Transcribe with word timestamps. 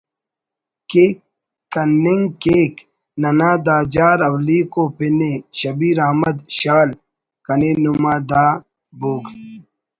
کے 0.89 1.05
کننگ 1.73 2.25
کیک 2.43 2.73
ننا 3.21 3.51
دا 3.65 3.77
جار 3.93 4.19
اولیکو 4.27 4.83
پنءِ: 4.97 5.31
شبیر 5.59 5.97
احمد 6.05 6.37
(شال) 6.57 6.89
٭کنے 7.43 7.71
نما 7.83 8.13
دا 8.29 8.45
’بوگ 8.99 9.25